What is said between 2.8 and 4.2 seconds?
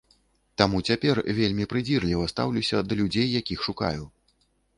да людзей, якіх шукаю.